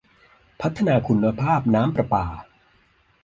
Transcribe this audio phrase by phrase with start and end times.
[0.61, 2.25] พัฒนาคุณภาพน้ำประปา